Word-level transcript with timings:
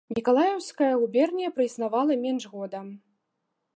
Мікалаеўская 0.17 0.87
губерня 1.01 1.47
праіснавала 1.57 2.13
менш 2.25 2.43
года. 2.55 2.79